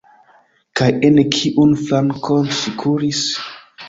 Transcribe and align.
Kaj 0.79 0.87
en 1.09 1.19
kiun 1.35 1.75
flankon 1.81 2.49
ŝi 2.61 2.73
kuris? 2.85 3.21